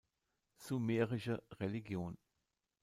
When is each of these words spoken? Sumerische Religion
Sumerische 0.57 1.43
Religion 1.59 2.17